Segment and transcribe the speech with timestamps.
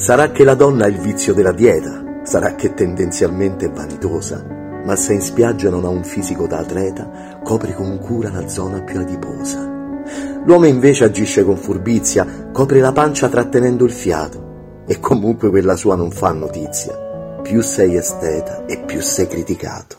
[0.00, 4.42] Sarà che la donna ha il vizio della dieta, sarà che tendenzialmente è vanitosa,
[4.82, 8.80] ma se in spiaggia non ha un fisico da atleta, copre con cura la zona
[8.80, 9.60] più adiposa.
[10.46, 15.96] L'uomo invece agisce con furbizia, copre la pancia trattenendo il fiato, e comunque quella sua
[15.96, 16.96] non fa notizia.
[17.42, 19.98] Più sei esteta e più sei criticato.